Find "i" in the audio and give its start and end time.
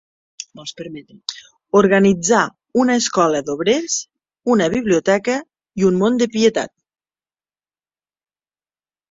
5.83-5.87